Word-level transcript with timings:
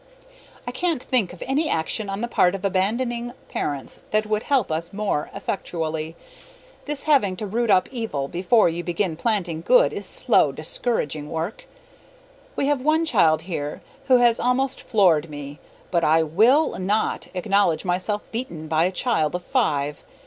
I 0.65 0.71
can't 0.71 1.03
think 1.03 1.31
of 1.31 1.43
any 1.45 1.69
action 1.69 2.09
on 2.09 2.21
the 2.21 2.27
part 2.27 2.55
of 2.55 2.65
abandoning 2.65 3.33
parents 3.49 3.99
that 4.09 4.25
would 4.25 4.41
help 4.41 4.71
us 4.71 4.91
more 4.91 5.29
effectually. 5.31 6.15
This 6.85 7.03
having 7.03 7.35
to 7.35 7.45
root 7.45 7.69
up 7.69 7.87
evil 7.91 8.27
before 8.27 8.67
you 8.67 8.83
begin 8.83 9.15
planting 9.15 9.61
good 9.61 9.93
is 9.93 10.07
slow, 10.07 10.51
discouraging 10.53 11.29
work. 11.29 11.67
We 12.55 12.65
have 12.65 12.81
one 12.81 13.05
child 13.05 13.43
here 13.43 13.83
who 14.05 14.17
has 14.17 14.39
almost 14.39 14.81
floored 14.81 15.29
me; 15.29 15.59
but 15.91 16.03
I 16.03 16.23
WILL 16.23 16.79
NOT 16.79 17.27
acknowledge 17.35 17.85
myself 17.85 18.23
beaten 18.31 18.67
by 18.67 18.85
a 18.85 18.91
child 18.91 19.35
of 19.35 19.43
five. 19.43 20.03